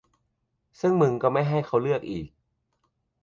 [0.79, 2.27] ซึ่งมึงก็ไม่ให้เขาเลือกอีก